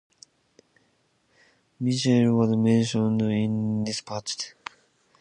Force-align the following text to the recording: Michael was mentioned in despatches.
Michael 1.79 2.33
was 2.33 2.57
mentioned 2.57 3.21
in 3.21 3.83
despatches. 3.83 4.55